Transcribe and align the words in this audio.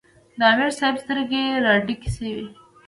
د 0.39 0.41
امیر 0.53 0.69
صېب 0.79 0.95
سترګې 1.03 1.43
راډکې 1.65 2.09
شوې 2.15 2.33
ـ 2.37 2.45